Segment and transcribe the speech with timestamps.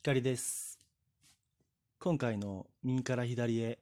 [0.00, 0.78] 光です。
[1.98, 3.80] 今回の右から左へ。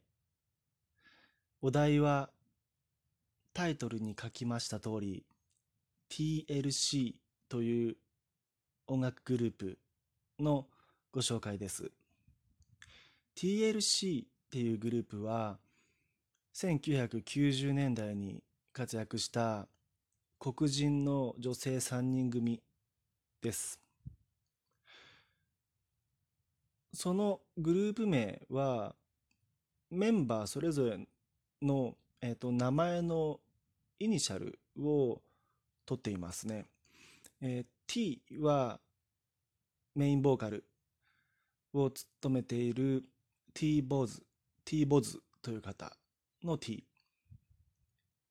[1.60, 2.30] お題は
[3.52, 5.26] タイトルに書きました通り
[6.10, 7.16] TLC
[7.50, 7.96] という
[8.86, 9.78] 音楽グループ
[10.40, 10.66] の
[11.12, 11.92] ご紹介です。
[13.36, 15.58] TLC っていうグループは
[16.54, 18.42] 1990年代に
[18.72, 19.68] 活躍した
[20.38, 22.62] 黒人の女性3人組
[23.42, 23.85] です。
[26.92, 28.94] そのグループ名は
[29.90, 30.98] メンバーそれぞれ
[31.62, 33.40] の、えーと名前の
[33.98, 35.20] イニシャルを
[35.84, 36.66] 取っていますね。
[37.40, 38.80] えー T は
[39.94, 40.64] メインボーカル
[41.72, 43.04] を務めている
[43.54, 44.22] T ボズ
[44.64, 45.96] T ボズという方
[46.42, 46.84] の T。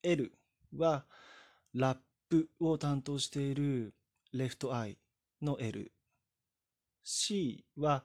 [0.03, 0.31] L
[0.75, 1.05] は
[1.73, 1.97] ラッ
[2.29, 3.93] プを担当している
[4.33, 4.97] レフトアイ
[5.41, 5.91] の L。
[7.03, 8.03] C は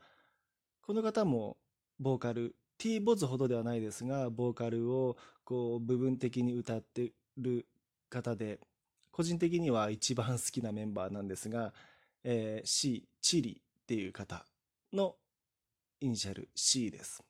[0.83, 1.57] この方も
[1.99, 2.57] ボーカル。
[2.79, 7.67] T ボズほどではないですがボーカルをこう部分的に歌ってる
[8.09, 8.59] 方で
[9.11, 11.75] 個人的には一番好きなメンバーなんですが、
[12.25, 14.47] えー C チリっていう方
[14.95, 15.17] の
[16.01, 17.23] イニシャル C です。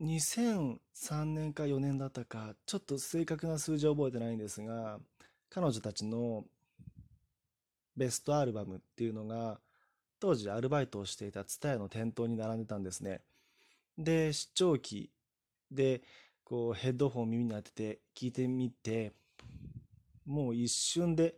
[0.00, 5.00] 2003年か4年だったかちょっと正確な数字は覚えてないんですが
[5.50, 6.44] 彼女たちの
[7.96, 9.60] ベストアルバムっていうのが
[10.20, 13.22] 当時アルバイトをしていた TSUTAYA の店頭に並んでたんですね。
[13.96, 15.10] で視聴器
[15.70, 16.02] で
[16.44, 19.12] こうヘッドホンを耳に当てて聞いてみて
[20.24, 21.34] もう一瞬で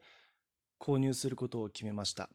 [0.78, 2.28] 購入することを決めました。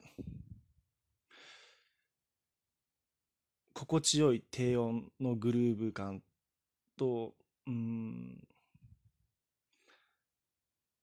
[3.73, 6.23] 心地よい低音のグルーヴ感
[6.97, 7.33] と
[7.67, 8.47] うん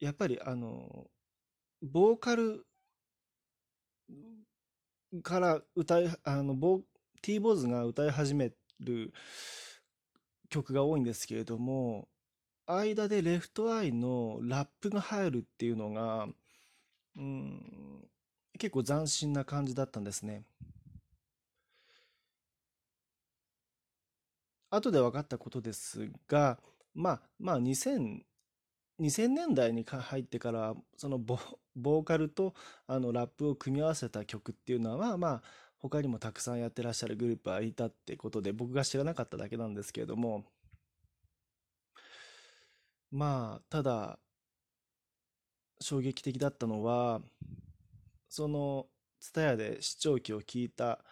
[0.00, 1.06] やっぱりあの
[1.82, 2.66] ボーカル
[5.20, 6.82] から歌いあのボー
[7.20, 9.12] T ボーズが歌い始める
[10.48, 12.08] 曲が多いんですけれども
[12.66, 16.26] 間でレフトアイのラップが入るっていうのが
[17.16, 18.08] うん
[18.58, 20.44] 結構斬新な感じだったんですね。
[24.70, 26.58] 後で分かったことですが
[26.94, 28.22] まあまあ2000
[29.02, 31.38] 2000年代に入ってからそのボ
[31.74, 32.54] ボーカルと
[32.86, 35.42] あのラップを組み合わせた曲っていうのはまあまあ
[35.78, 40.44] 他にもたくさんやってらっしゃるグループはいたってことで僕が知らなかっただけなんですけれども。
[43.10, 44.18] まあただ
[45.80, 47.20] 衝撃的だったのは
[48.28, 48.86] その
[49.20, 51.04] TSUTAYA で視聴器を聞いた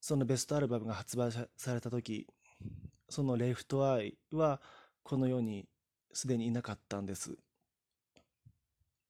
[0.00, 2.26] そのベストアルバムが発売さされた時
[3.10, 4.62] そのレフトアイは
[5.02, 5.68] この世に
[6.12, 7.36] すでにいなかったんです。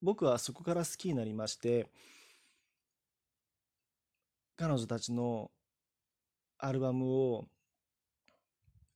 [0.02, 1.86] 僕はそこから好きになりまして
[4.56, 5.50] 彼女たちの
[6.58, 7.48] アルバムを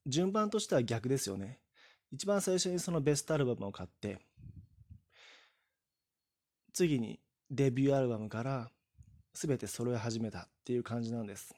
[0.07, 1.61] 順番としては逆ですよね。
[2.13, 4.19] 一番最初にそのベストアルバムを買って
[6.73, 7.19] 次に
[7.51, 8.71] デビューアルバムから
[9.33, 11.55] 全て揃え始めたっていう感じなんです。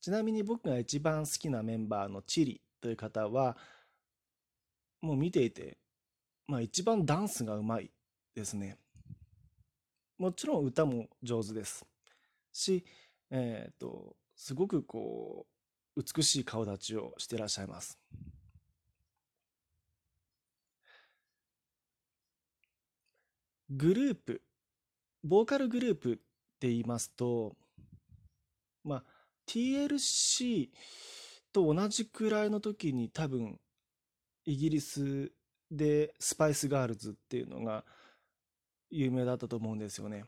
[0.00, 3.56] ちなみに僕が一番好きなメンバーのチリという方は
[5.04, 5.76] もう見ていて
[6.46, 7.90] まあ一番ダンスがうまい
[8.34, 8.78] ですね。
[10.18, 11.84] もちろん歌も上手です。
[12.52, 12.82] し
[13.30, 15.46] えっ、とすごくこ
[15.94, 17.98] う美しい顔立ちをしていらっしゃいます。
[23.68, 24.42] グループ
[25.22, 26.16] ボーカルグループっ
[26.60, 27.56] て言いますと
[28.82, 29.04] まあ
[29.48, 30.70] TLC
[31.52, 33.58] と同じくらいの時に多分
[34.44, 35.32] イギリス
[35.70, 37.84] でスパイスガールズっていうのが
[38.90, 40.24] 有名だったと思うんですよね。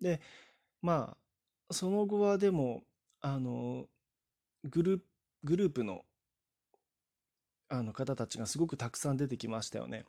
[0.00, 0.20] で
[0.82, 1.16] ま
[1.68, 2.84] あその後はでも
[3.20, 3.86] あの
[4.64, 5.04] グル
[5.42, 6.04] グループの
[7.68, 10.04] あの方たちがすごくたくさん出てきましたよね。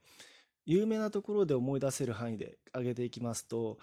[0.66, 3.80] 有名なところで思い出せる範囲で挙げていきますと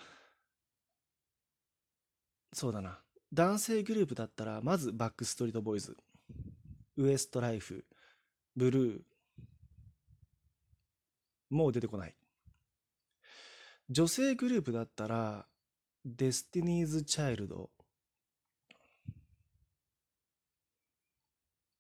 [2.53, 3.01] そうだな
[3.33, 5.97] 男性グループだったらまずバックストリートボーイズ
[6.99, 7.87] ウエストライフ
[8.57, 9.03] ブルー。
[11.51, 12.15] もう出てこない。
[13.91, 15.47] 女性グループだったら
[16.05, 17.71] デスティニーズ・チャイルド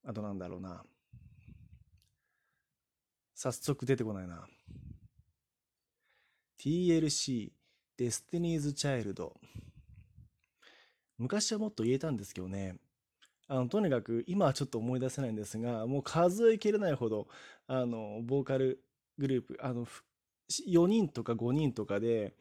[0.06, 0.84] あとなんだろうな。
[3.34, 4.46] 早速出てこないな。
[6.60, 7.52] TLC
[7.96, 9.34] デスティニーズ・チャイルド
[11.18, 12.76] 昔はもっと言えたんですけどね。
[13.48, 17.28] あのとにかく今はちょっと思い出せないんですがもう数えきれないほど
[17.66, 18.80] あのボーカル
[19.18, 19.86] グループあの
[20.68, 22.34] 4人とか5人とかで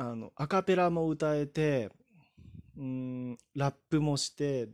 [0.00, 1.90] あの、アカペラも歌えて、
[2.76, 4.68] うん、ラップもして、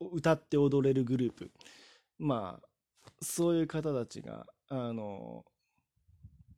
[0.00, 1.50] 歌って踊れるグループ。
[2.20, 5.44] まあ、そういう方たちが、あの、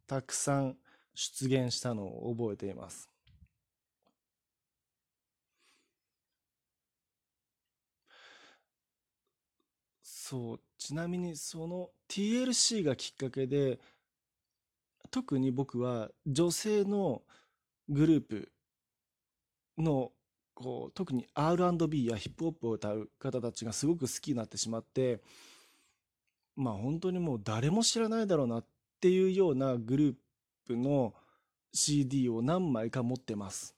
[0.07, 0.77] たくさん
[1.15, 3.09] 出現したのを覚えています。
[10.31, 13.81] そう、ちなみにその TLC がきっかけで、
[15.11, 17.23] 特に僕は女性の
[17.89, 18.53] グループ
[19.77, 20.13] の
[20.55, 25.21] こう特に R&B やヒップホップを歌う方たちがすごく好きになってしまって
[26.55, 28.65] まあ本当にもう誰も知らないだろうなっ
[29.01, 30.15] ていうようなグルー
[30.65, 31.13] プの
[31.73, 33.75] CD を何枚か持ってます。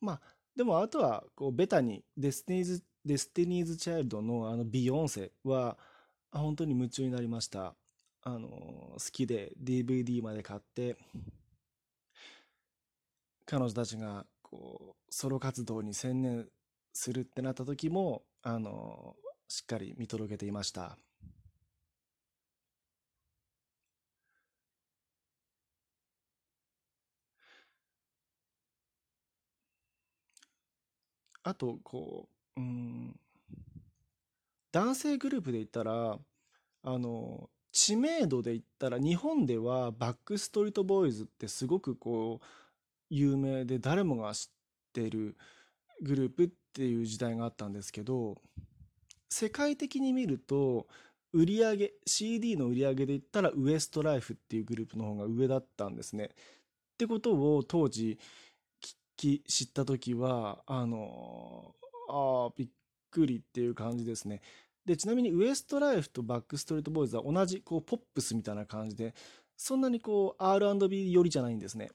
[0.00, 5.78] まあでもあとはこうベタにデスティニーズデスティニーズ・チャイルドのあのビヨンセは
[6.32, 7.74] 本当に夢中になりました。
[8.22, 10.98] あの好きで DVD まで買って
[13.46, 16.46] 彼女たちがこうソロ活動に専念
[16.92, 19.16] するってなった時もあの
[19.48, 20.98] しっかり見届けていました。
[31.50, 33.16] あとこううん
[34.72, 36.16] 男性グループで言ったら
[36.82, 42.46] あの知名度で言ったら日本ではバックストリートボーイズってすごくこう
[43.10, 44.50] 有名で誰もが知っ
[44.92, 45.36] てる
[46.02, 48.36] グループっていう時代があったんですけど
[49.28, 50.86] 世界的に見ると
[51.32, 56.24] 売り上げ CD の売り上げで言ったらウエストライフっていうグループの方が上だったんですね。
[56.24, 56.28] っ
[56.98, 58.18] てことを当時
[59.20, 61.74] き知った時はあの
[62.08, 62.68] ああびっ
[63.10, 64.40] くりっていう感じですね。
[64.86, 69.14] でちなみにウエストライフとバックストリートボーイズは同じこうポップスみたいな感じで
[69.56, 71.90] そんなにこう R&B 寄りじゃないんですね。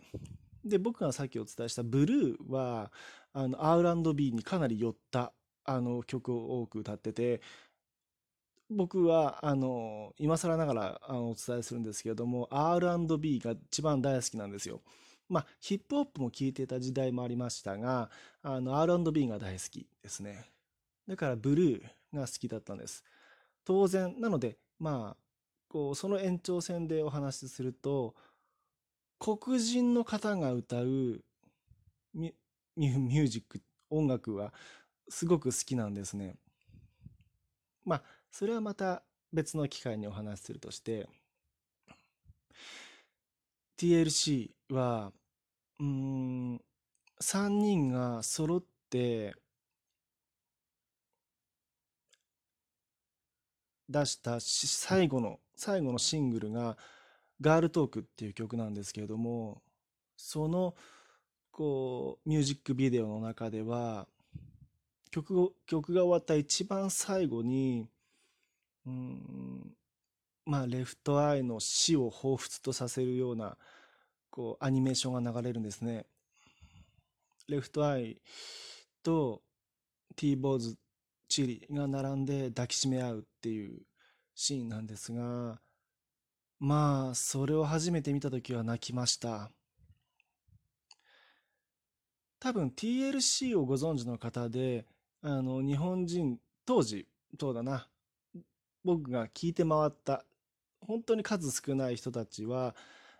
[0.63, 2.91] で僕がさっきお伝えしたブルーは
[3.33, 5.33] あの R&B にかなり寄った
[5.63, 7.41] あの曲を多く歌ってて
[8.69, 14.81] 僕はあの今更ながらあのお伝えするんですけれども R&B が一番大好きなんですよ。
[15.27, 18.09] まあヒップホップも聴いてた時代もありましたが
[18.41, 20.45] あの R&B が大好きですね。
[21.07, 21.81] だからブルー
[22.13, 23.03] が好きだったんです。
[23.63, 25.17] 当然なのでまあ
[25.67, 28.15] こうその延長線でお話しすると
[29.19, 31.23] 黒人の方が歌う
[32.13, 34.53] ミュージック音楽は
[35.09, 36.35] すごく好きなんですね。
[37.83, 41.07] まあそれはまた別の機会にお話しするとして
[43.77, 45.11] TLC は
[45.79, 46.61] うん
[47.21, 49.35] 3人が揃って
[53.89, 56.77] 出したし最後の最後のシングルが
[57.41, 59.61] 「ガールトーク」っていう曲なんですけれども
[60.17, 60.75] その
[61.51, 64.07] こうミュージックビデオの中では
[65.11, 67.89] 曲を曲が終わった一番最後に
[68.85, 69.75] うん
[70.45, 73.57] まあレフトアイの死を彷彿とさせるような
[74.35, 76.05] こうアニメーションが流れるんですね。
[77.47, 78.21] レフトアイ
[79.01, 79.41] と
[80.17, 80.77] T ボーズ
[81.29, 83.79] チリが並んで抱きしめ合うっていう
[84.35, 85.61] シーンなんですが、
[86.59, 89.51] まあ、それを初めて見た時は泣きました。
[92.39, 94.85] 多分 TLC をご存知の方で、
[95.21, 97.07] あの、日本人、当時、
[97.39, 97.87] そうだな、
[98.83, 100.25] 僕が聞いて回った、
[100.81, 102.75] 本当に数少ない人たちは、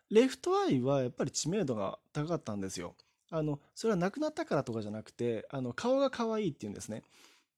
[0.10, 2.96] レフトアイはやっぱり知名度が高かったんですよ。
[3.32, 7.04] あの、それは亡くなったからとかじゃなくて、あの、顔が可愛いっていうんですね。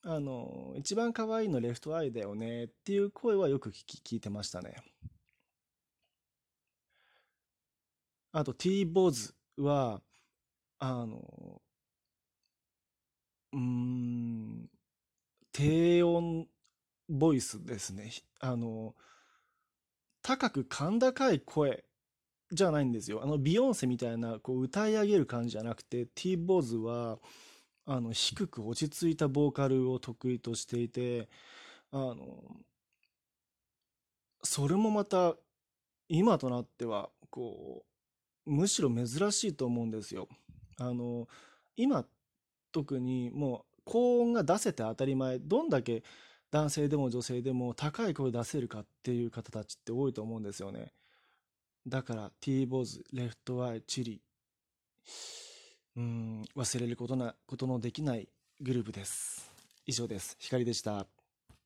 [0.04, 4.76] あの、一番可愛いのレフトアイだよねっていう声はよく聞き聞いてましたね。
[8.32, 10.02] あと T ボーズは、
[10.80, 11.62] あの、
[13.54, 14.70] うん、
[15.52, 16.48] 低音
[17.10, 18.12] ボイスですね。
[18.40, 18.96] あの、
[20.22, 21.84] 高く甲高い声
[22.52, 23.22] じゃないんですよ。
[23.24, 27.20] あの、ビヨンセみたいな、こう、歌い上げる感じじゃなくて、T ボーズは、
[27.90, 31.30] あの低く落ち着いたボーカルを得意としていて
[31.92, 32.18] あの
[34.44, 35.36] それもまた
[36.10, 37.86] 今となってはこ
[38.46, 40.28] うむしろ珍しいと思うんですよ。
[40.80, 41.28] あの
[41.76, 42.06] 今
[42.72, 46.04] 特にもう高音が出せて当たり前どんだけ
[46.52, 50.94] 男性でも女性でも高い声出せるかっていう方たちって多いと思うんですよね。
[51.88, 54.22] だから T ボーズレフトアイチリ
[55.96, 58.28] うん、忘れることな、ことのできない
[58.62, 59.52] グループです。
[59.86, 60.36] 以上です。
[60.38, 61.08] 光でした。